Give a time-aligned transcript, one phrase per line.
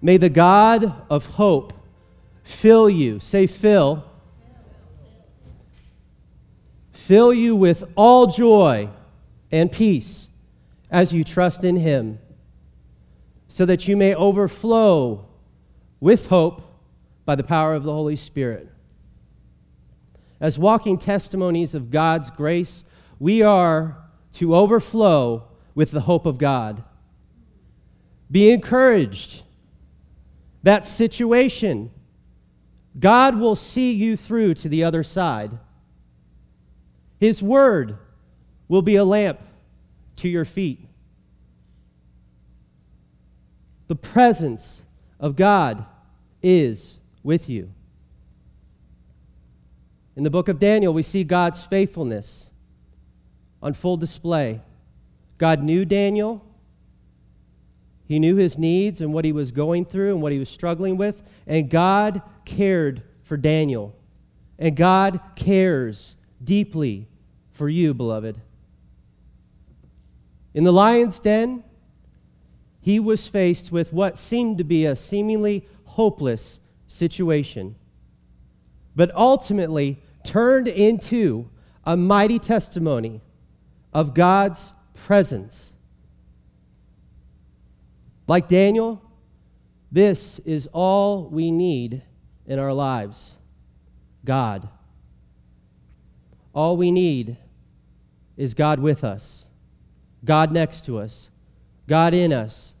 [0.00, 1.72] May the God of hope
[2.42, 4.04] fill you, say, fill,
[6.92, 8.88] fill you with all joy
[9.50, 10.28] and peace
[10.90, 12.18] as you trust in him,
[13.48, 15.26] so that you may overflow
[16.00, 16.62] with hope
[17.24, 18.68] by the power of the Holy Spirit.
[20.40, 22.84] As walking testimonies of God's grace,
[23.18, 23.98] we are
[24.34, 25.44] to overflow
[25.74, 26.84] with the hope of God.
[28.30, 29.42] Be encouraged.
[30.68, 31.90] That situation,
[33.00, 35.58] God will see you through to the other side.
[37.18, 37.96] His word
[38.68, 39.40] will be a lamp
[40.16, 40.86] to your feet.
[43.86, 44.82] The presence
[45.18, 45.86] of God
[46.42, 47.72] is with you.
[50.16, 52.50] In the book of Daniel, we see God's faithfulness
[53.62, 54.60] on full display.
[55.38, 56.44] God knew Daniel.
[58.08, 60.96] He knew his needs and what he was going through and what he was struggling
[60.96, 61.22] with.
[61.46, 63.94] And God cared for Daniel.
[64.58, 67.06] And God cares deeply
[67.52, 68.40] for you, beloved.
[70.54, 71.62] In the lion's den,
[72.80, 77.74] he was faced with what seemed to be a seemingly hopeless situation,
[78.96, 81.50] but ultimately turned into
[81.84, 83.20] a mighty testimony
[83.92, 85.74] of God's presence.
[88.28, 89.02] Like Daniel,
[89.90, 92.02] this is all we need
[92.46, 93.36] in our lives.
[94.24, 94.68] God.
[96.52, 97.38] All we need
[98.36, 99.46] is God with us,
[100.24, 101.30] God next to us,
[101.86, 102.74] God in us,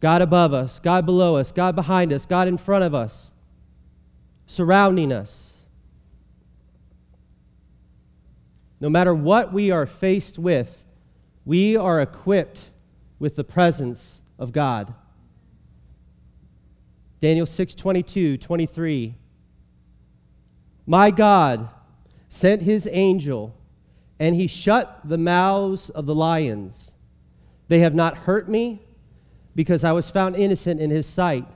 [0.00, 3.32] God above us, God below us, God behind us, God in front of us,
[4.46, 5.56] surrounding us.
[8.80, 10.84] No matter what we are faced with,
[11.44, 12.70] we are equipped
[13.18, 14.92] with the presence of God.
[17.20, 19.14] Daniel 6 22, 23.
[20.86, 21.68] My God
[22.28, 23.54] sent his angel,
[24.18, 26.94] and he shut the mouths of the lions.
[27.68, 28.82] They have not hurt me,
[29.54, 31.46] because I was found innocent in his sight.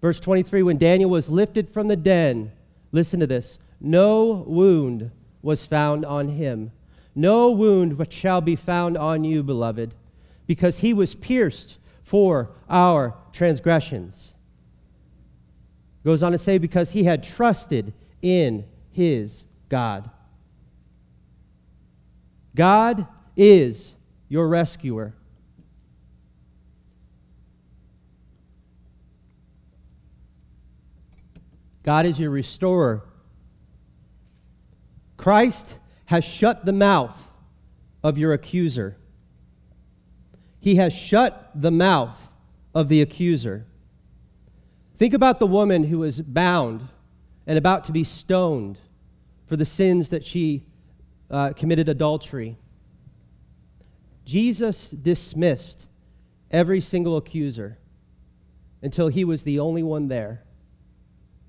[0.00, 2.52] Verse 23 When Daniel was lifted from the den,
[2.92, 5.10] listen to this no wound
[5.42, 6.72] was found on him.
[7.14, 9.94] No wound shall be found on you, beloved,
[10.46, 14.34] because he was pierced for our transgressions.
[16.04, 20.10] Goes on to say, because he had trusted in his God.
[22.54, 23.06] God
[23.36, 23.94] is
[24.28, 25.14] your rescuer.
[31.82, 33.04] God is your restorer.
[35.16, 37.32] Christ has shut the mouth
[38.02, 38.96] of your accuser.
[40.64, 42.34] He has shut the mouth
[42.74, 43.66] of the accuser.
[44.96, 46.88] Think about the woman who was bound
[47.46, 48.78] and about to be stoned
[49.44, 50.64] for the sins that she
[51.30, 52.56] uh, committed adultery.
[54.24, 55.84] Jesus dismissed
[56.50, 57.76] every single accuser
[58.80, 60.44] until he was the only one there.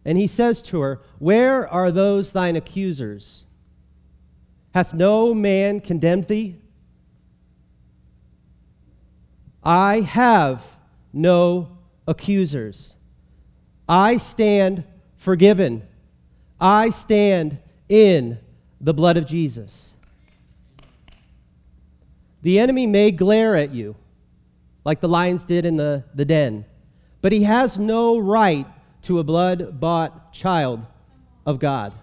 [0.04, 3.46] And he says to her, Where are those thine accusers?
[4.74, 6.58] Hath no man condemned thee?
[9.66, 10.64] I have
[11.12, 11.78] no
[12.08, 12.96] accusers.
[13.90, 14.84] I stand
[15.18, 15.88] forgiven.
[16.62, 17.58] I stand
[17.90, 18.38] in
[18.80, 19.96] the blood of Jesus.
[22.44, 23.96] The enemy may glare at you
[24.84, 26.66] like the lions did in the, the den,
[27.22, 28.68] but he has no right
[29.02, 30.86] to a blood bought child
[31.44, 31.96] of God.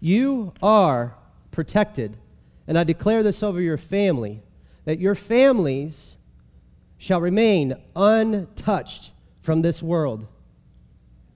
[0.00, 1.14] You are
[1.52, 2.16] protected.
[2.66, 4.42] And I declare this over your family
[4.84, 6.16] that your families
[6.98, 9.10] shall remain untouched
[9.40, 10.26] from this world.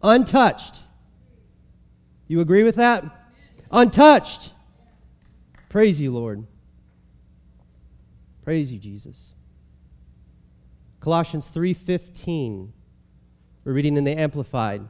[0.03, 0.83] Untouched.
[2.29, 3.05] You agree with that?
[3.71, 4.53] Untouched.
[5.69, 6.47] Praise you, Lord.
[8.45, 9.35] Praise you, Jesus.
[11.01, 12.73] Colossians 3:15
[13.67, 14.87] we're reading in the Amplified.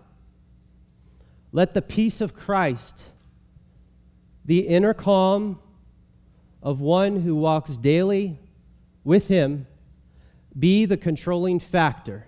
[1.50, 3.06] Let the peace of Christ,
[4.44, 5.58] the inner calm
[6.62, 8.38] of one who walks daily
[9.06, 9.69] with Him,
[10.58, 12.26] be the controlling factor.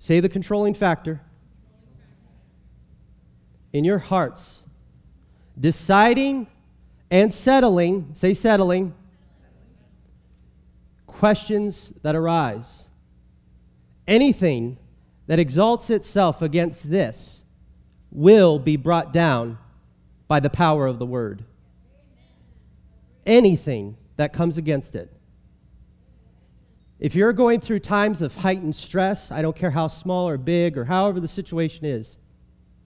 [0.00, 1.22] Say the controlling factor
[3.72, 4.64] in your hearts,
[5.58, 6.48] deciding
[7.12, 8.92] and settling, say settling,
[11.06, 12.88] questions that arise.
[14.08, 14.78] Anything
[15.28, 17.44] that exalts itself against this
[18.10, 19.58] will be brought down
[20.26, 21.44] by the power of the word.
[23.24, 25.15] Anything that comes against it.
[26.98, 30.78] If you're going through times of heightened stress, I don't care how small or big
[30.78, 32.16] or however the situation is,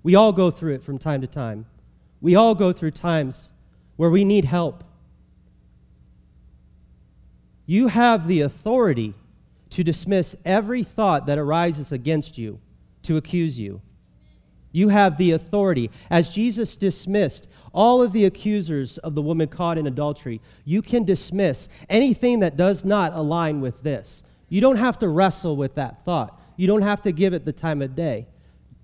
[0.03, 1.67] we all go through it from time to time.
[2.21, 3.53] We all go through times
[3.97, 4.83] where we need help.
[7.67, 9.15] You have the authority
[9.71, 12.59] to dismiss every thought that arises against you,
[13.05, 13.81] to accuse you.
[14.73, 15.91] You have the authority.
[16.11, 21.05] As Jesus dismissed all of the accusers of the woman caught in adultery, you can
[21.05, 24.23] dismiss anything that does not align with this.
[24.49, 27.53] You don't have to wrestle with that thought, you don't have to give it the
[27.53, 28.27] time of day.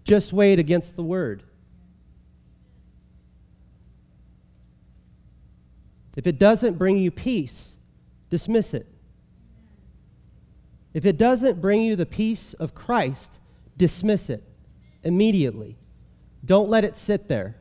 [0.04, 1.42] Just weigh it against the word.
[6.16, 7.76] If it doesn't bring you peace,
[8.30, 8.86] dismiss it.
[10.94, 13.38] If it doesn't bring you the peace of Christ,
[13.76, 14.42] dismiss it
[15.02, 15.76] immediately.
[16.44, 17.56] Don't let it sit there.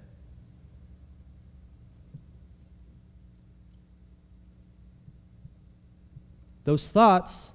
[6.66, 7.52] Those thoughts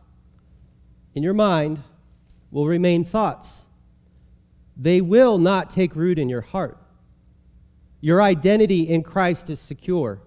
[1.15, 1.81] in your mind
[2.51, 3.65] will remain thoughts.
[4.77, 6.79] They will not take root in your heart.
[8.01, 10.21] Your identity in Christ is secure.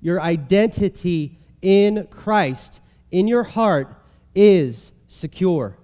[0.00, 2.80] Your identity in Christ,
[3.10, 3.94] in your heart,
[4.34, 5.76] is secure.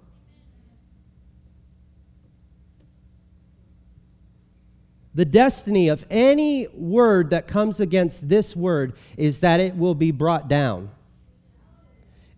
[5.15, 10.13] The destiny of any word that comes against this word is that it will be
[10.13, 10.91] brought down.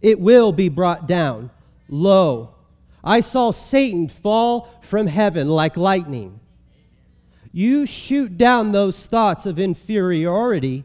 [0.00, 1.50] It will be brought down.
[1.88, 2.54] Lo,
[3.02, 6.40] I saw Satan fall from heaven like lightning.
[7.52, 10.84] You shoot down those thoughts of inferiority,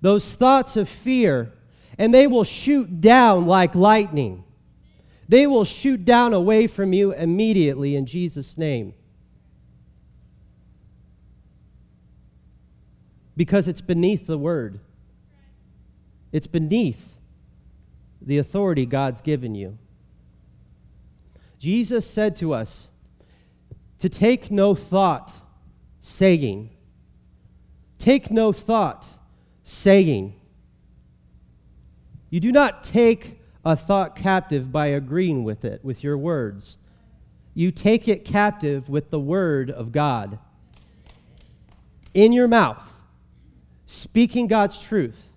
[0.00, 1.52] those thoughts of fear,
[1.98, 4.44] and they will shoot down like lightning.
[5.28, 8.94] They will shoot down away from you immediately in Jesus' name.
[13.36, 14.80] Because it's beneath the word,
[16.32, 17.14] it's beneath
[18.20, 19.78] the authority God's given you.
[21.58, 22.88] Jesus said to us
[23.98, 25.32] to take no thought,
[26.00, 26.70] saying,
[27.98, 29.06] Take no thought,
[29.62, 30.34] saying.
[32.30, 36.78] You do not take a thought captive by agreeing with it, with your words.
[37.52, 40.38] You take it captive with the word of God
[42.14, 42.98] in your mouth,
[43.84, 45.29] speaking God's truth.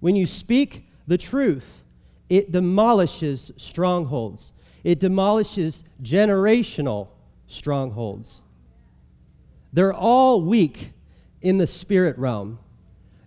[0.00, 1.84] When you speak the truth,
[2.28, 4.52] it demolishes strongholds,
[4.82, 7.08] it demolishes generational
[7.46, 8.42] strongholds.
[9.72, 10.92] They're all weak
[11.42, 12.58] in the spirit realm.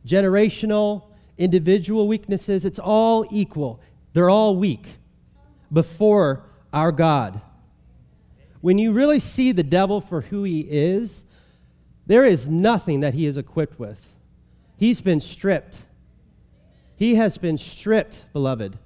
[0.06, 1.04] Generational,
[1.38, 3.80] individual weaknesses, it's all equal.
[4.14, 4.98] They're all weak
[5.72, 6.44] before
[6.74, 7.42] our God.
[8.62, 11.25] When you really see the devil for who he is,
[12.06, 14.14] there is nothing that he is equipped with.
[14.78, 15.84] He's been stripped.
[17.03, 18.79] He has been stripped, beloved.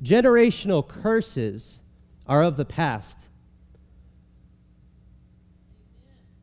[0.00, 1.80] Generational curses
[2.24, 3.26] are of the past.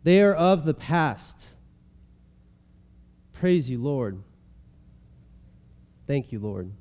[0.03, 1.45] They are of the past.
[3.31, 4.21] Praise you, Lord.
[6.05, 6.73] Thank you, Lord.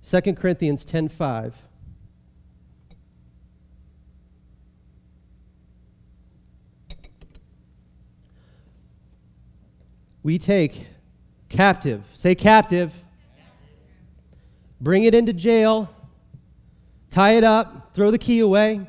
[0.00, 1.54] 2 Corinthians 10:5
[10.28, 10.86] we take
[11.48, 12.92] captive, say captive,
[14.78, 15.88] bring it into jail,
[17.08, 18.86] tie it up, throw the key away.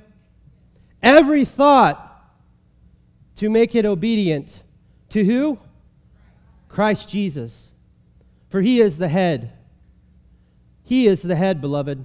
[1.02, 2.30] Every thought
[3.38, 4.64] to make it obedient
[5.12, 5.58] to who?
[6.68, 7.72] Christ Jesus.
[8.50, 9.54] For he is the head.
[10.84, 12.04] He is the head, beloved.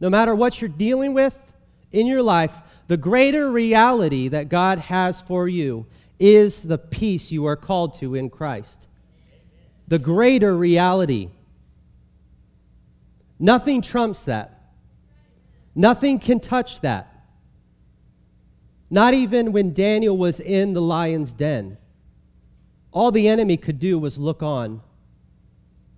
[0.00, 1.52] No matter what you're dealing with
[1.92, 2.56] in your life,
[2.88, 5.86] the greater reality that God has for you
[6.18, 8.86] is the peace you are called to in Christ.
[9.88, 11.30] The greater reality.
[13.38, 14.72] Nothing trumps that.
[15.74, 17.10] Nothing can touch that.
[18.90, 21.78] Not even when Daniel was in the lion's den.
[22.92, 24.80] All the enemy could do was look on.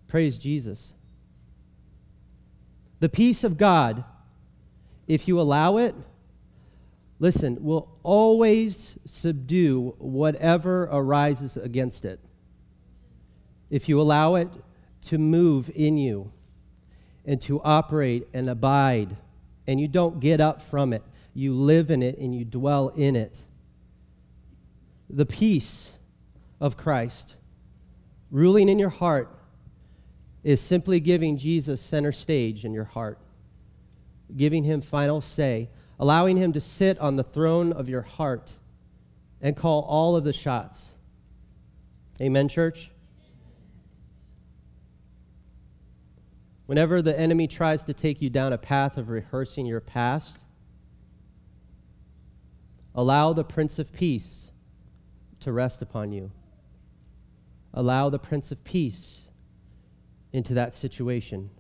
[0.09, 0.95] Praise Jesus.
[3.01, 4.03] The peace of God,
[5.07, 5.95] if you allow it,
[7.19, 12.21] listen, will always subdue whatever arises against it.
[13.71, 14.49] If you allow it
[15.03, 16.33] to move in you
[17.25, 19.17] and to operate and abide,
[19.67, 21.03] and you don't get up from it,
[21.35, 23.37] you live in it and you dwell in it.
[25.11, 25.93] The peace
[26.61, 27.35] of Christ
[28.31, 29.31] ruling in your heart
[30.43, 33.19] is simply giving Jesus center stage in your heart,
[34.37, 38.53] giving him final say allowing Him to sit on the throne of your heart
[39.41, 40.93] and call all of the shots.
[42.21, 42.91] Amen, church?
[46.67, 50.41] Whenever the enemy tries to take you down a path of rehearsing your past,
[52.95, 54.51] allow the Prince of Peace
[55.41, 56.33] to rest upon you.
[57.73, 59.29] Allow the Prince of Peace
[60.33, 61.51] into that situation.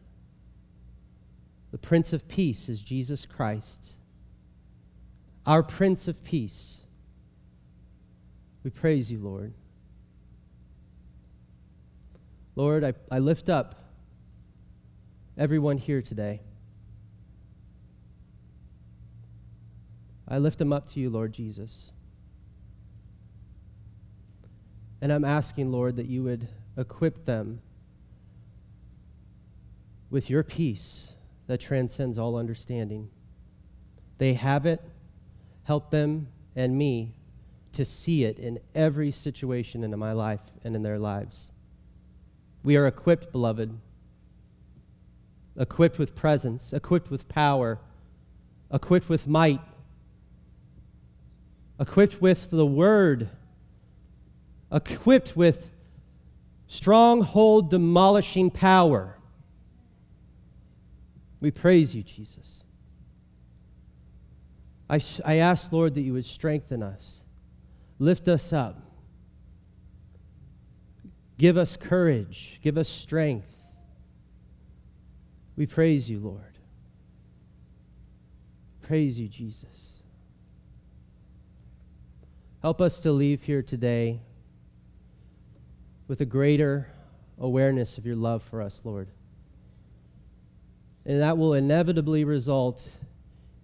[1.70, 3.92] The Prince of Peace is Jesus Christ,
[5.46, 6.80] our Prince of Peace.
[8.64, 9.54] We praise you, Lord.
[12.56, 13.74] Lord, I, I lift up
[15.38, 16.40] everyone here today.
[20.26, 21.92] I lift them up to you, Lord Jesus.
[25.00, 27.60] And I'm asking, Lord, that you would equip them
[30.10, 31.12] with your peace
[31.46, 33.10] that transcends all understanding.
[34.18, 34.80] They have it.
[35.66, 37.12] Help them and me
[37.72, 41.50] to see it in every situation in my life and in their lives.
[42.62, 43.76] We are equipped, beloved,
[45.58, 47.80] equipped with presence, equipped with power,
[48.72, 49.60] equipped with might,
[51.80, 53.28] equipped with the word,
[54.70, 55.70] equipped with
[56.68, 59.16] stronghold demolishing power.
[61.40, 62.62] We praise you, Jesus.
[64.88, 67.22] I, I ask, Lord, that you would strengthen us,
[67.98, 68.80] lift us up,
[71.38, 73.52] give us courage, give us strength.
[75.56, 76.42] We praise you, Lord.
[78.82, 80.00] Praise you, Jesus.
[82.62, 84.20] Help us to leave here today
[86.08, 86.88] with a greater
[87.38, 89.08] awareness of your love for us, Lord.
[91.04, 92.88] And that will inevitably result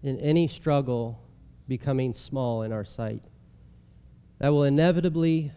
[0.03, 1.21] in any struggle
[1.69, 3.25] becoming small in our sight.
[4.39, 5.53] That will inevitably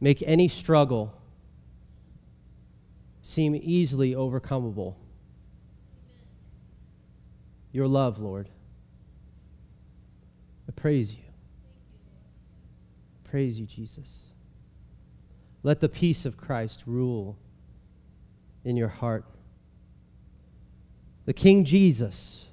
[0.00, 1.14] make any struggle
[3.22, 4.96] seem easily overcomable.
[7.72, 8.48] Your love, Lord.
[10.68, 11.22] I praise you.
[13.24, 14.26] Praise you, Jesus.
[15.62, 17.38] Let the peace of Christ rule
[18.64, 19.24] in your heart
[21.24, 22.44] the King Jesus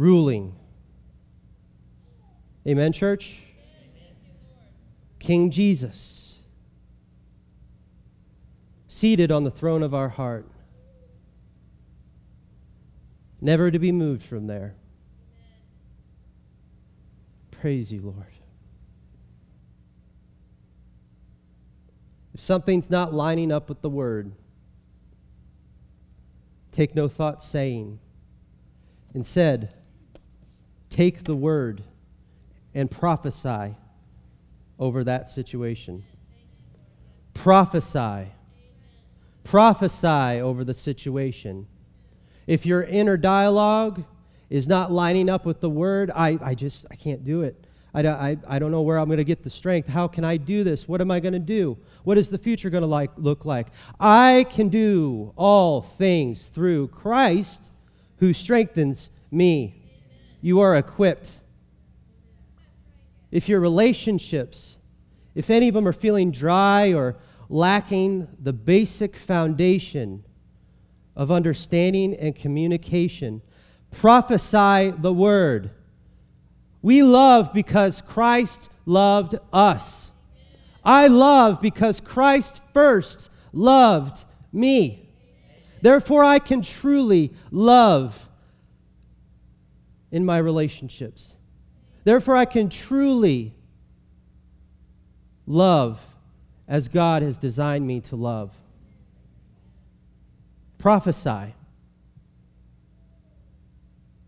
[0.00, 0.54] ruling.
[2.66, 3.40] Amen, church?
[5.18, 6.38] King Jesus
[8.88, 10.46] seated on the throne of our heart,
[13.40, 14.74] never to be moved from there.
[17.50, 18.32] Praise you, Lord.
[22.32, 24.32] If something's not lining up with the word,
[26.72, 27.98] Take no thought saying.
[29.14, 29.74] Instead,
[30.90, 31.82] take the word
[32.74, 33.76] and prophesy
[34.78, 36.04] over that situation.
[37.32, 38.32] Prophesy.
[39.44, 41.66] Prophesy over the situation.
[42.46, 44.04] If your inner dialogue
[44.48, 47.64] is not lining up with the word, I, I just, I can't do it.
[47.94, 49.88] I, I, I don't know where I'm going to get the strength.
[49.88, 50.88] How can I do this?
[50.88, 51.78] What am I going to do?
[52.04, 53.68] What is the future going to like, look like?
[53.98, 57.70] I can do all things through Christ
[58.18, 59.79] who strengthens me.
[60.40, 61.40] You are equipped.
[63.30, 64.78] If your relationships,
[65.34, 67.16] if any of them are feeling dry or
[67.48, 70.24] lacking the basic foundation
[71.14, 73.42] of understanding and communication,
[73.90, 75.70] prophesy the word
[76.82, 80.12] we love because Christ loved us.
[80.82, 85.10] I love because Christ first loved me.
[85.82, 88.29] Therefore, I can truly love
[90.10, 91.36] in my relationships.
[92.04, 93.54] Therefore, I can truly
[95.46, 96.04] love
[96.66, 98.56] as God has designed me to love.
[100.78, 101.54] Prophesy.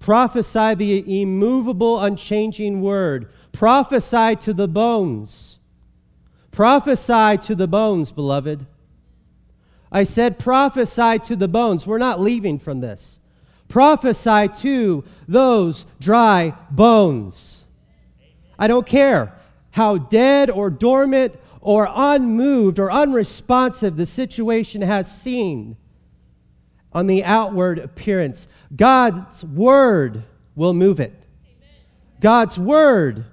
[0.00, 3.30] Prophesy the immovable, unchanging word.
[3.52, 5.58] Prophesy to the bones.
[6.50, 8.66] Prophesy to the bones, beloved.
[9.90, 11.86] I said, prophesy to the bones.
[11.86, 13.20] We're not leaving from this.
[13.72, 17.64] Prophesy to those dry bones.
[18.58, 19.32] I don't care
[19.70, 25.76] how dead or dormant or unmoved or unresponsive the situation has seemed
[26.92, 28.46] on the outward appearance.
[28.76, 30.24] God's word
[30.54, 31.24] will move it.
[32.20, 33.24] God's word,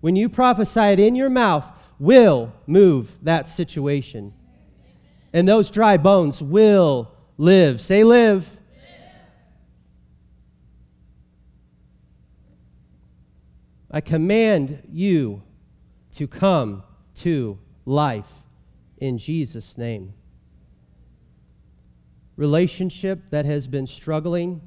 [0.00, 1.70] when you prophesy it in your mouth,
[2.00, 4.32] will move that situation.
[5.32, 7.80] And those dry bones will live.
[7.80, 8.58] Say, live.
[13.94, 15.40] I command you
[16.14, 16.82] to come
[17.18, 18.42] to life
[18.98, 20.14] in Jesus' name.
[22.36, 24.60] Relationship that has been struggling,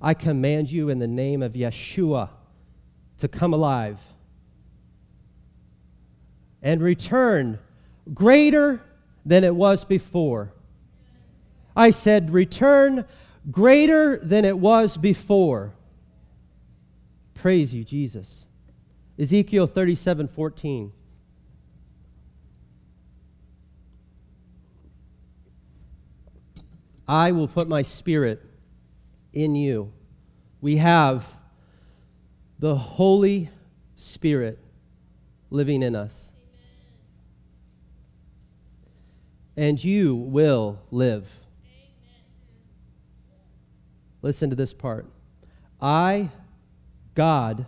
[0.00, 2.30] I command you in the name of Yeshua
[3.18, 4.00] to come alive
[6.62, 7.58] and return
[8.14, 8.80] greater
[9.26, 10.54] than it was before.
[11.76, 13.04] I said, return
[13.50, 15.74] greater than it was before.
[17.34, 18.46] Praise you, Jesus.
[19.20, 20.92] Ezekiel 37 14.
[27.06, 28.42] I will put my spirit
[29.34, 29.92] in you.
[30.62, 31.36] We have
[32.58, 33.50] the Holy
[33.94, 34.58] Spirit
[35.50, 36.32] living in us.
[39.54, 41.28] And you will live.
[44.22, 45.04] Listen to this part.
[45.78, 46.30] I,
[47.14, 47.66] God,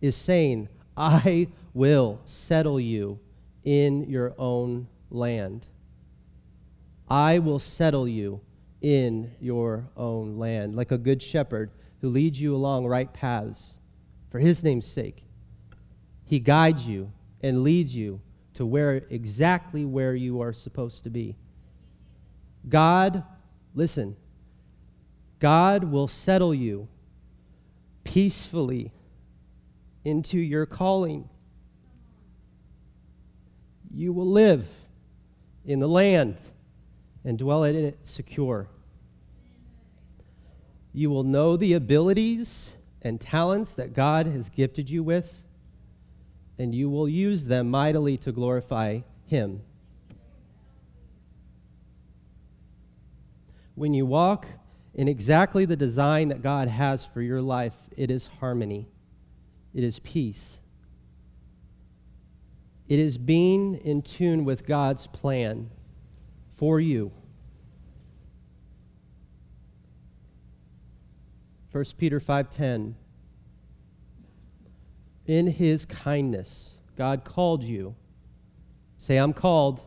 [0.00, 3.20] is saying, I will settle you
[3.62, 5.68] in your own land.
[7.08, 8.40] I will settle you
[8.82, 13.78] in your own land, like a good shepherd who leads you along right paths
[14.30, 15.24] for his name's sake.
[16.26, 17.12] He guides you
[17.42, 18.20] and leads you
[18.54, 21.36] to where exactly where you are supposed to be.
[22.68, 23.22] God,
[23.72, 24.16] listen,
[25.38, 26.88] God will settle you
[28.02, 28.90] peacefully
[30.04, 31.28] into your calling.
[33.90, 34.66] You will live
[35.64, 36.36] in the land
[37.24, 38.68] and dwell in it secure.
[40.92, 45.44] You will know the abilities and talents that God has gifted you with,
[46.58, 49.62] and you will use them mightily to glorify Him.
[53.74, 54.46] When you walk
[54.94, 58.88] in exactly the design that God has for your life, it is harmony,
[59.74, 60.58] it is peace.
[62.88, 65.70] It is being in tune with God's plan
[66.56, 67.12] for you.
[71.70, 72.94] 1 Peter 5:10
[75.26, 77.94] In his kindness God called you
[78.96, 79.82] say I'm called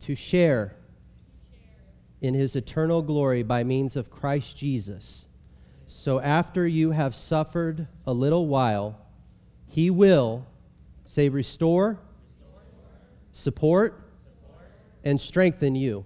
[0.00, 0.76] to share
[2.20, 5.23] in his eternal glory by means of Christ Jesus.
[5.96, 8.98] So after you have suffered a little while
[9.64, 10.44] he will
[11.04, 11.98] say restore,
[13.32, 14.02] support
[15.04, 16.04] and strengthen you.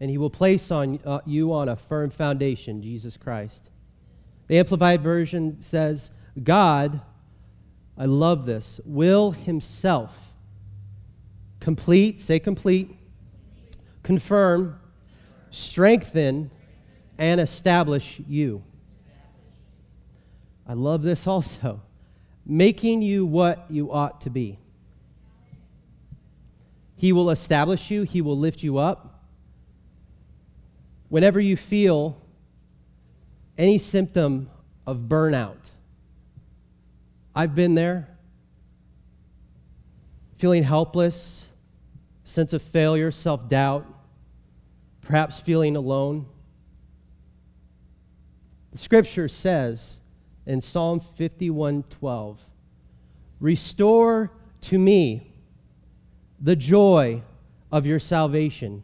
[0.00, 3.70] And he will place on uh, you on a firm foundation, Jesus Christ.
[4.46, 6.10] The Amplified Version says,
[6.42, 7.00] God,
[7.96, 10.34] I love this, will himself
[11.58, 12.94] complete, say complete,
[14.02, 14.78] confirm,
[15.50, 16.50] strengthen,
[17.20, 18.64] and establish you.
[20.66, 21.82] I love this also.
[22.46, 24.58] Making you what you ought to be.
[26.96, 29.22] He will establish you, He will lift you up.
[31.10, 32.16] Whenever you feel
[33.58, 34.48] any symptom
[34.86, 35.68] of burnout,
[37.34, 38.08] I've been there,
[40.38, 41.46] feeling helpless,
[42.24, 43.84] sense of failure, self doubt,
[45.02, 46.24] perhaps feeling alone.
[48.72, 50.00] The scripture says
[50.46, 52.38] in Psalm 51:12,
[53.40, 55.32] "Restore to me
[56.40, 57.22] the joy
[57.72, 58.82] of your salvation.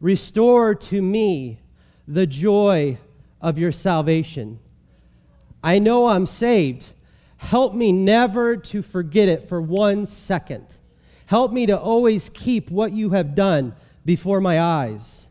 [0.00, 1.60] Restore to me
[2.06, 2.98] the joy
[3.40, 4.58] of your salvation.
[5.62, 6.92] I know I'm saved.
[7.36, 10.76] Help me never to forget it for one second.
[11.26, 15.28] Help me to always keep what you have done before my eyes.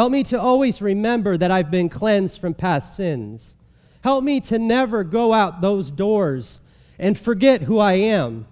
[0.00, 3.54] Help me to always remember that I've been cleansed from past sins.
[4.02, 6.60] Help me to never go out those doors
[6.98, 8.46] and forget who I am.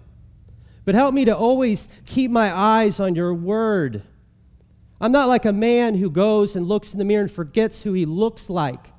[0.85, 4.03] But help me to always keep my eyes on your word.
[5.01, 7.93] I'm not like a man who goes and looks in the mirror and forgets who
[7.93, 8.91] he looks like.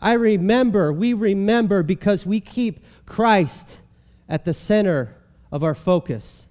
[0.00, 3.82] I remember, we remember because we keep Christ
[4.30, 5.14] at the center
[5.52, 6.46] of our focus.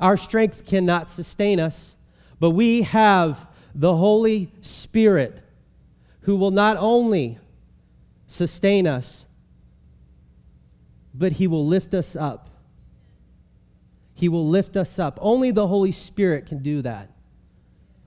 [0.00, 1.94] Our strength cannot sustain us,
[2.40, 5.40] but we have the Holy Spirit
[6.22, 7.38] who will not only
[8.26, 9.24] sustain us,
[11.14, 12.50] but he will lift us up.
[14.14, 15.18] He will lift us up.
[15.22, 17.10] Only the Holy Spirit can do that.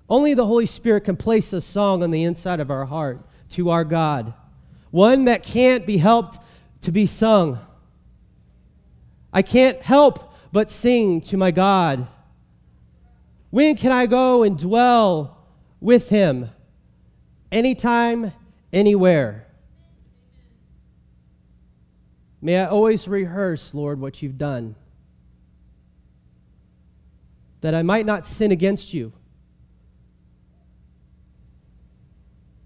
[0.10, 3.22] Only the Holy Spirit can place a song on the inside of our heart
[3.52, 4.34] to our God,
[4.92, 6.38] one that can't be helped
[6.82, 7.60] to be sung.
[9.32, 12.08] I can't help but sing to my God.
[13.50, 15.41] When can I go and dwell
[15.82, 16.50] with Him?
[17.52, 18.32] Anytime,
[18.72, 19.46] anywhere.
[22.42, 24.76] May I always rehearse, Lord, what you've done,
[27.60, 29.12] that I might not sin against you.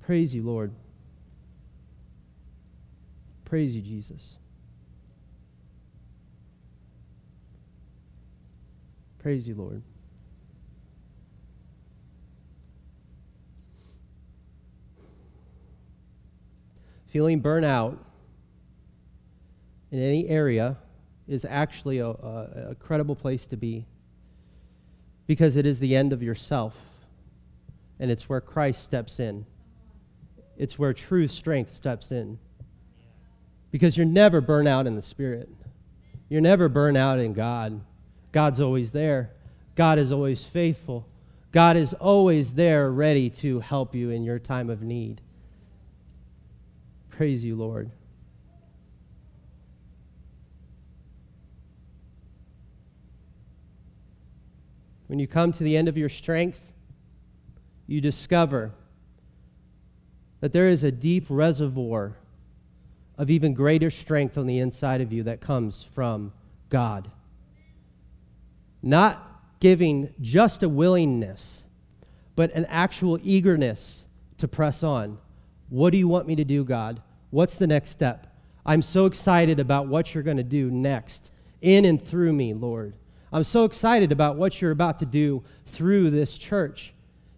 [0.01, 0.71] Praise you, Lord.
[3.43, 4.37] Praise you, Jesus.
[9.19, 9.81] Praise you, Lord.
[17.15, 17.97] Feeling burnout
[19.89, 20.75] in any area
[21.29, 23.85] is actually a, a, a, credible place to be
[25.25, 26.77] because it is the end of yourself
[28.01, 29.45] and it's where Christ steps in.
[30.57, 32.37] It's where true strength steps in.
[33.71, 35.47] Because you're never burnt out in the Spirit,
[36.27, 37.79] you're never burnt out in God.
[38.33, 39.31] God's always there,
[39.75, 41.07] God is always faithful.
[41.53, 45.21] God is always there ready to help you in your time of need.
[47.17, 47.91] Praise you, Lord.
[55.07, 56.73] When you come to the end of your strength,
[57.87, 58.73] you discover
[60.41, 62.17] that there is a deep reservoir
[63.17, 66.33] of even greater strength on the inside of you that comes from
[66.67, 67.09] God.
[68.83, 71.63] Not giving just a willingness,
[72.35, 74.05] but an actual eagerness
[74.37, 75.17] to press on.
[75.69, 77.01] What do you want me to do, God?
[77.31, 78.27] What's the next step?
[78.65, 82.95] I'm so excited about what you're going to do next in and through me, Lord.
[83.31, 86.93] I'm so excited about what you're about to do through this church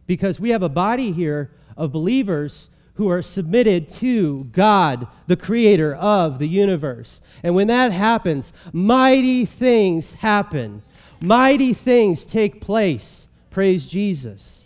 [0.05, 5.95] because we have a body here of believers who are submitted to God, the creator
[5.95, 7.21] of the universe.
[7.43, 10.81] And when that happens, mighty things happen.
[11.21, 13.27] Mighty things take place.
[13.49, 14.65] Praise Jesus.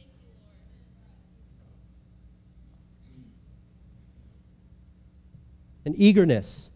[5.86, 6.70] And eagerness.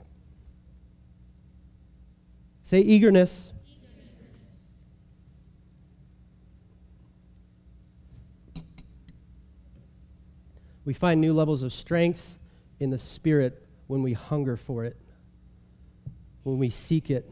[2.64, 3.54] Say eagerness.
[10.86, 12.38] We find new levels of strength
[12.80, 14.96] in the Spirit when we hunger for it,
[16.44, 17.30] when we seek it,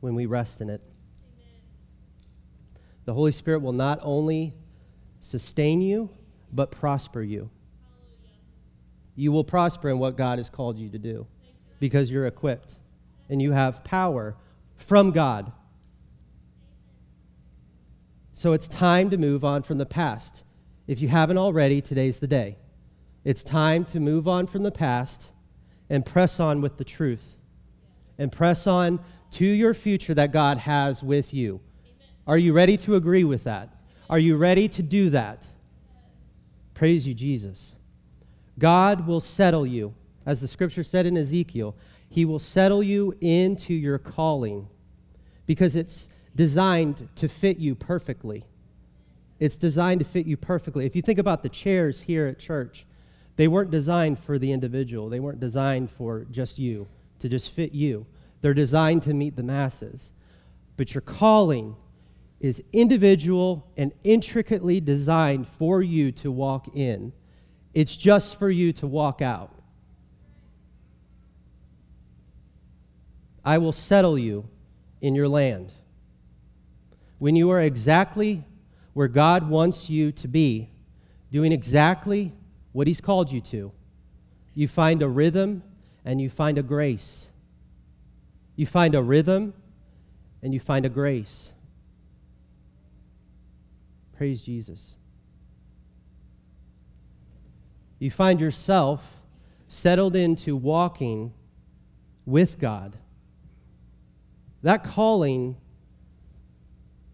[0.00, 0.80] when we rest in it.
[3.04, 4.54] The Holy Spirit will not only
[5.20, 6.10] sustain you,
[6.52, 7.50] but prosper you.
[9.14, 11.26] You will prosper in what God has called you to do
[11.80, 12.78] because you're equipped
[13.28, 14.36] and you have power
[14.76, 15.52] from God.
[18.32, 20.44] So it's time to move on from the past.
[20.86, 22.56] If you haven't already, today's the day.
[23.24, 25.32] It's time to move on from the past
[25.88, 27.38] and press on with the truth
[28.18, 28.98] and press on
[29.32, 31.60] to your future that God has with you.
[32.26, 33.76] Are you ready to agree with that?
[34.08, 35.46] Are you ready to do that?
[36.74, 37.74] Praise you, Jesus.
[38.58, 39.94] God will settle you.
[40.24, 41.74] As the scripture said in Ezekiel,
[42.08, 44.68] He will settle you into your calling
[45.46, 48.44] because it's designed to fit you perfectly.
[49.40, 50.86] It's designed to fit you perfectly.
[50.86, 52.86] If you think about the chairs here at church,
[53.36, 56.86] they weren't designed for the individual, they weren't designed for just you,
[57.18, 58.06] to just fit you.
[58.40, 60.12] They're designed to meet the masses.
[60.76, 61.76] But your calling
[62.40, 67.12] is individual and intricately designed for you to walk in.
[67.74, 69.54] It's just for you to walk out.
[73.44, 74.48] I will settle you
[75.00, 75.72] in your land.
[77.18, 78.44] When you are exactly
[78.92, 80.68] where God wants you to be,
[81.30, 82.32] doing exactly
[82.72, 83.72] what He's called you to.
[84.54, 85.62] You find a rhythm
[86.04, 87.30] and you find a grace.
[88.54, 89.54] You find a rhythm
[90.42, 91.52] and you find a grace.
[94.16, 94.96] Praise Jesus.
[98.02, 99.20] You find yourself
[99.68, 101.32] settled into walking
[102.26, 102.96] with God.
[104.64, 105.56] That calling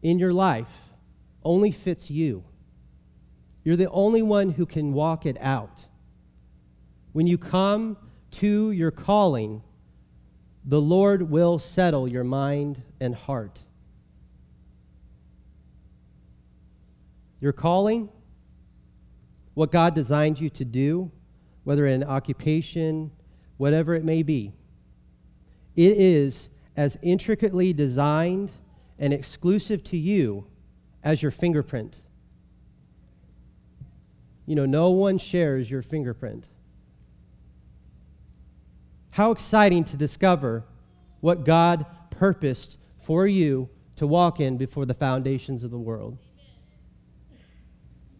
[0.01, 0.89] in your life
[1.45, 2.43] only fits you.
[3.65, 5.85] You're the only one who can walk it out.
[7.13, 7.99] When you come
[8.31, 9.63] to your calling,
[10.65, 13.61] the Lord will settle your mind and heart.
[17.43, 18.09] Your calling,
[19.59, 21.11] what God designed you to do,
[21.65, 23.11] whether in occupation,
[23.57, 24.53] whatever it may be,
[25.75, 28.53] it is as intricately designed
[29.01, 30.47] and exclusive to you
[31.03, 32.05] as your fingerprint.
[34.47, 36.47] You know, no one shares your fingerprint.
[39.11, 40.67] How exciting to discover
[41.19, 46.19] what God purposed for you to walk in before the foundations of the world.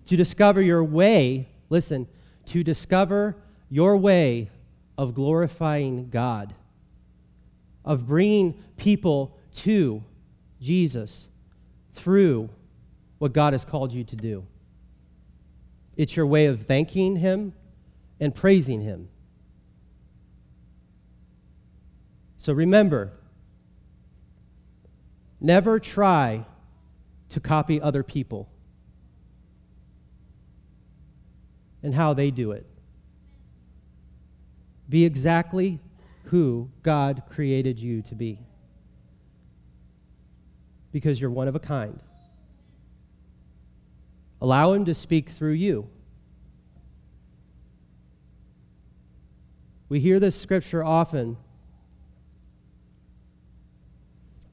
[0.09, 2.07] To discover your way, listen,
[2.47, 3.37] to discover
[3.71, 4.51] your way
[4.99, 6.55] of glorifying God
[7.89, 10.05] of bringing people to
[10.61, 11.27] Jesus
[11.95, 12.51] through
[13.17, 14.47] what God has called you to do.
[15.97, 17.55] It's your way of thanking Him
[18.21, 19.09] and praising Him.
[22.37, 23.13] So remember,
[25.41, 26.45] never try
[27.31, 28.51] to copy other people
[31.83, 32.67] and how they do it.
[34.89, 35.81] Be exactly
[36.25, 38.39] who God created you to be.
[40.93, 42.01] Because you're one of a kind.
[44.41, 45.89] Allow Him to speak through you.
[49.89, 51.39] We hear this scripture often,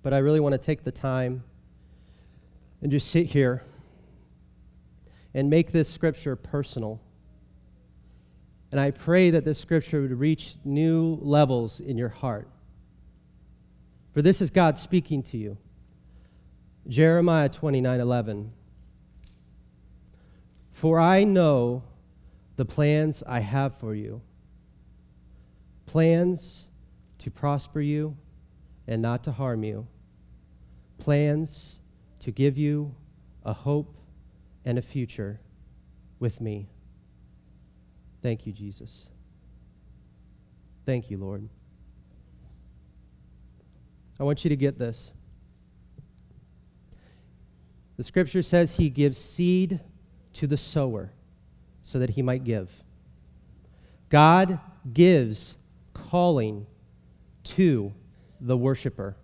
[0.02, 1.44] but I really want to take the time
[2.82, 3.64] and just sit here
[5.34, 7.02] and make this scripture personal.
[8.76, 12.50] And I pray that this scripture would reach new levels in your heart.
[14.14, 15.58] For this is God speaking to you.
[16.86, 18.52] Jeremiah 29 11.
[20.74, 21.84] For I know
[22.58, 24.20] the plans I have for you
[25.86, 26.68] plans
[27.20, 28.18] to prosper you
[28.88, 29.88] and not to harm you,
[30.98, 31.80] plans
[32.20, 32.94] to give you
[33.46, 33.96] a hope
[34.66, 35.40] and a future
[36.20, 36.68] with me.
[38.26, 39.06] Thank you, Jesus.
[40.84, 41.48] Thank you, Lord.
[44.20, 45.12] I want you to get this.
[47.98, 49.80] The scripture says he gives seed
[50.34, 51.12] to the sower
[51.84, 52.72] so that he might give.
[54.10, 54.60] God
[54.92, 55.56] gives
[55.94, 56.66] calling
[57.44, 57.94] to
[58.42, 59.16] the worshiper.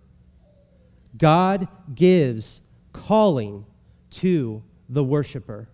[1.18, 2.60] God gives
[2.92, 3.66] calling
[4.10, 5.66] to the worshiper.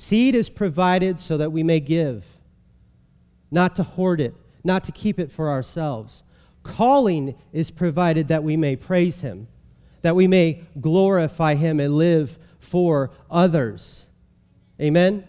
[0.00, 2.24] Seed is provided so that we may give,
[3.50, 4.34] not to hoard it,
[4.64, 6.22] not to keep it for ourselves.
[6.62, 9.46] Calling is provided that we may praise Him,
[10.00, 14.06] that we may glorify Him and live for others.
[14.80, 15.22] Amen?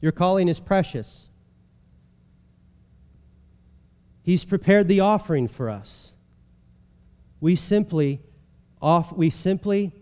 [0.00, 1.28] Your calling is precious.
[4.22, 6.12] He's prepared the offering for us.
[7.40, 8.20] We simply
[8.80, 9.92] off, we simply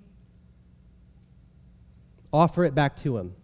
[2.33, 3.35] offer it back to him.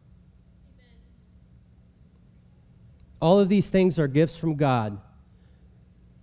[3.21, 5.01] All of these things are gifts from God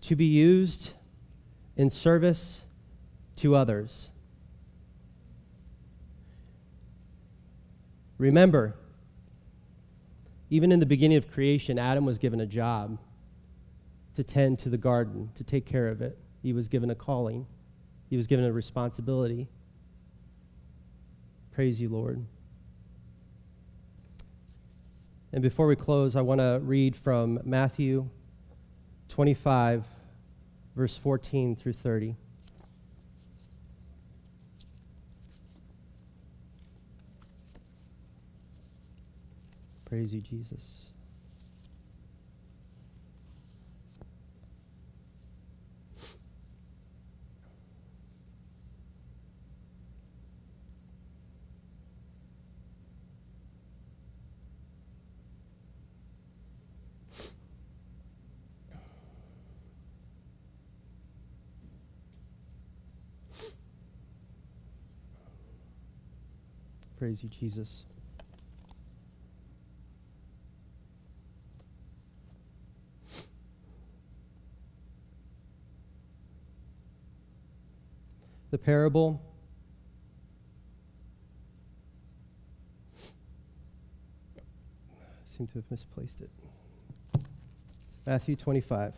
[0.01, 0.91] to be used
[1.75, 2.61] in service
[3.37, 4.09] to others.
[8.17, 8.75] Remember,
[10.49, 12.99] even in the beginning of creation, Adam was given a job
[14.15, 16.17] to tend to the garden, to take care of it.
[16.41, 17.47] He was given a calling,
[18.09, 19.47] he was given a responsibility.
[21.51, 22.23] Praise you, Lord.
[25.33, 28.07] And before we close, I want to read from Matthew
[29.09, 29.83] 25,
[30.75, 32.15] verse 14 through 30.
[39.85, 40.92] Praise you, Jesus.
[67.03, 67.83] Praise you, Jesus.
[78.51, 79.21] the parable.
[85.25, 86.29] Seem to have misplaced it.
[88.07, 88.93] Matthew 25.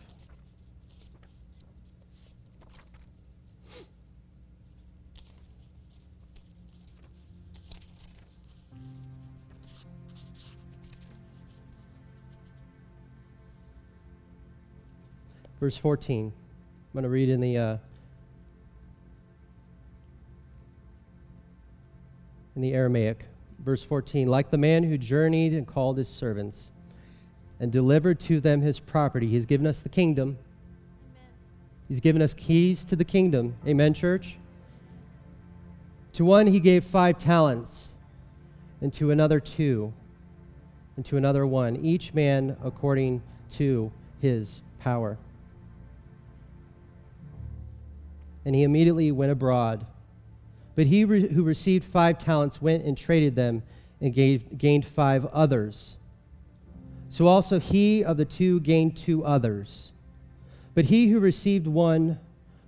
[15.65, 16.27] Verse 14.
[16.27, 17.77] I'm going to read in the uh,
[22.55, 23.25] in the Aramaic.
[23.57, 26.71] Verse 14 Like the man who journeyed and called his servants
[27.59, 30.37] and delivered to them his property, he's given us the kingdom.
[31.15, 31.29] Amen.
[31.87, 33.55] He's given us keys to the kingdom.
[33.67, 34.37] Amen, church?
[36.13, 37.95] To one he gave five talents,
[38.81, 39.93] and to another two,
[40.95, 43.23] and to another one, each man according
[43.53, 45.17] to his power.
[48.45, 49.85] And he immediately went abroad
[50.75, 53.63] but he re- who received five talents went and traded them
[54.01, 55.97] and gave, gained five others.
[57.07, 59.93] So also he of the two gained two others.
[60.73, 62.19] But he who received one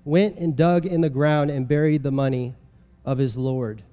[0.06, 2.56] went and dug in the ground and buried the money
[3.04, 3.84] of his Lord.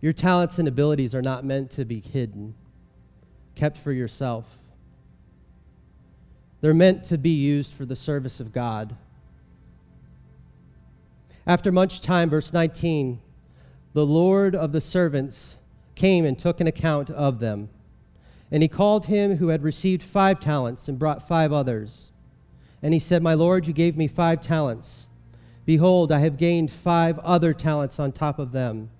[0.00, 2.54] Your talents and abilities are not meant to be hidden,
[3.54, 4.62] kept for yourself.
[6.62, 8.96] They're meant to be used for the service of God.
[11.48, 13.20] After much time, verse 19,
[13.94, 15.56] the Lord of the servants
[15.94, 17.70] came and took an account of them.
[18.50, 22.12] And he called him who had received five talents and brought five others.
[22.82, 25.06] And he said, My Lord, you gave me five talents.
[25.64, 28.90] Behold, I have gained five other talents on top of them.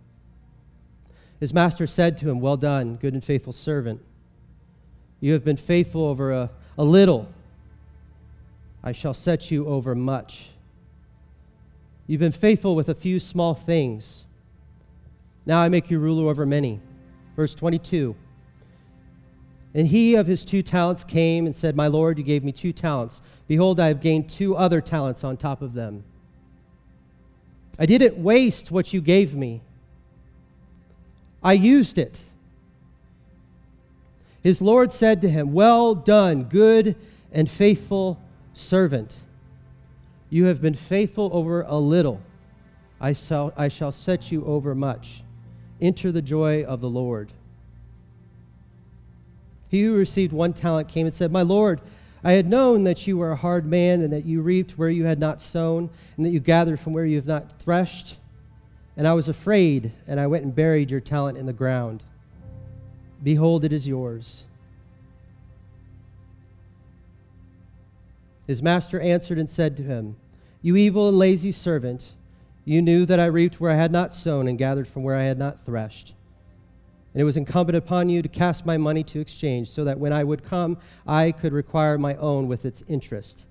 [1.40, 4.00] His master said to him, Well done, good and faithful servant.
[5.20, 7.28] You have been faithful over a, a little.
[8.82, 10.48] I shall set you over much.
[12.09, 14.25] You've been faithful with a few small things.
[15.47, 16.81] Now I make you ruler over many.
[17.37, 18.16] Verse 22.
[19.75, 22.73] And he of his two talents came and said, My Lord, you gave me two
[22.73, 23.21] talents.
[23.47, 26.03] Behold, I have gained two other talents on top of them.
[27.79, 29.61] I didn't waste what you gave me,
[31.42, 32.21] I used it.
[34.42, 36.97] His Lord said to him, Well done, good
[37.31, 38.21] and faithful
[38.53, 39.16] servant.
[40.31, 42.21] You have been faithful over a little.
[43.01, 45.23] I shall, I shall set you over much.
[45.81, 47.33] Enter the joy of the Lord.
[49.71, 51.81] He who received one talent came and said, My Lord,
[52.25, 55.05] I had known that you were a hard man, and that you reaped where you
[55.05, 58.17] had not sown, and that you gathered from where you have not threshed.
[58.97, 62.03] And I was afraid, and I went and buried your talent in the ground.
[63.23, 64.45] Behold, it is yours.
[68.48, 70.16] His master answered and said to him,
[70.62, 72.14] You evil and lazy servant,
[72.64, 75.24] you knew that I reaped where I had not sown, and gathered from where I
[75.24, 76.14] had not threshed.
[77.12, 80.14] And it was incumbent upon you to cast my money to exchange, so that when
[80.14, 83.46] I would come, I could require my own with its interest.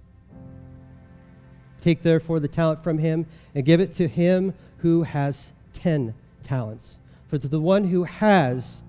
[1.80, 6.98] Take therefore the talent from him, and give it to him who has ten talents.
[7.28, 8.82] For to the one who has,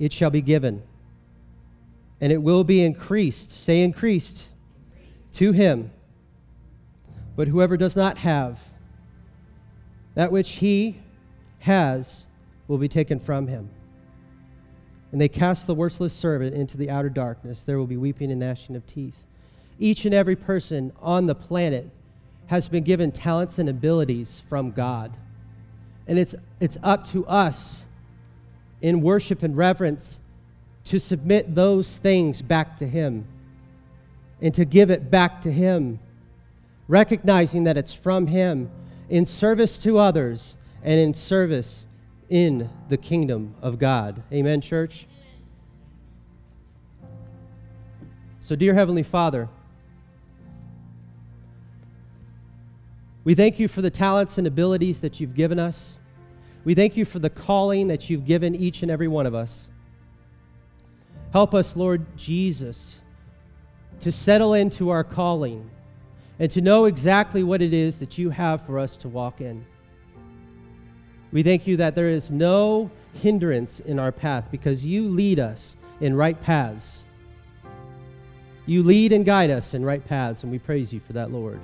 [0.00, 0.82] it shall be given,
[2.20, 3.52] and it will be increased.
[3.52, 4.48] Say, increased,
[5.36, 5.90] to him.
[7.36, 8.58] But whoever does not have,
[10.14, 10.98] that which he
[11.60, 12.26] has,
[12.68, 13.68] will be taken from him.
[15.12, 17.64] And they cast the worthless servant into the outer darkness.
[17.64, 19.26] There will be weeping and gnashing of teeth.
[19.78, 21.90] Each and every person on the planet
[22.46, 25.16] has been given talents and abilities from God.
[26.06, 27.82] And it's, it's up to us
[28.80, 30.18] in worship and reverence
[30.84, 33.26] to submit those things back to Him
[34.40, 35.98] and to give it back to Him,
[36.88, 38.70] recognizing that it's from Him
[39.08, 41.86] in service to others and in service
[42.28, 44.22] in the kingdom of God.
[44.32, 45.06] Amen, church?
[48.40, 49.48] So, dear Heavenly Father,
[53.24, 55.98] we thank you for the talents and abilities that you've given us.
[56.64, 59.68] We thank you for the calling that you've given each and every one of us.
[61.32, 63.00] Help us, Lord Jesus,
[64.00, 65.70] to settle into our calling
[66.38, 69.64] and to know exactly what it is that you have for us to walk in.
[71.32, 75.76] We thank you that there is no hindrance in our path because you lead us
[76.00, 77.02] in right paths.
[78.66, 81.60] You lead and guide us in right paths, and we praise you for that, Lord.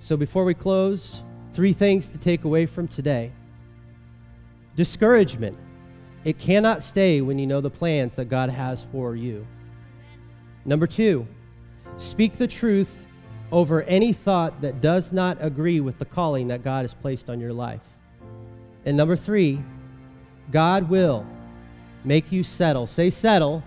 [0.00, 3.32] So before we close, three things to take away from today
[4.74, 5.56] discouragement.
[6.24, 9.46] It cannot stay when you know the plans that God has for you.
[10.64, 11.26] Number two,
[11.96, 13.06] speak the truth
[13.50, 17.40] over any thought that does not agree with the calling that God has placed on
[17.40, 17.82] your life.
[18.84, 19.62] And number three,
[20.50, 21.26] God will
[22.04, 22.86] make you settle.
[22.86, 23.62] Say, settle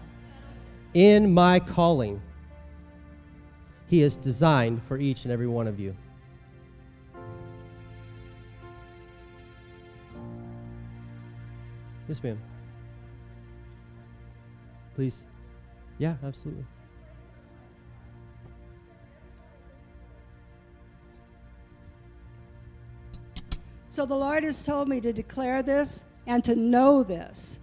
[0.94, 2.22] in my calling.
[3.88, 5.96] He is designed for each and every one of you.
[12.08, 12.40] Yes, ma'am.
[14.96, 15.22] Please.
[15.98, 16.66] Yeah, absolutely.
[23.96, 27.60] So the Lord has told me to declare this and to know this.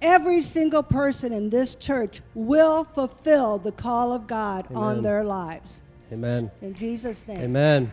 [0.00, 4.80] Every single person in this church will fulfill the call of God Amen.
[4.80, 5.82] on their lives.
[6.12, 6.52] Amen.
[6.62, 7.40] In Jesus' name.
[7.40, 7.90] Amen.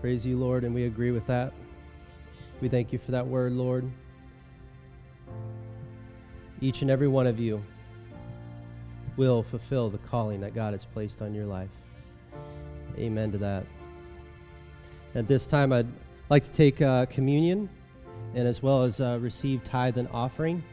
[0.00, 1.52] Praise you, Lord, and we agree with that.
[2.60, 3.90] We thank you for that word, Lord.
[6.60, 7.60] Each and every one of you
[9.16, 11.70] will fulfill the calling that God has placed on your life.
[12.96, 13.66] Amen to that.
[15.14, 15.86] At this time, I'd
[16.30, 17.68] like to take uh, communion.
[18.34, 20.64] and as well as uh, receive tithe and offering.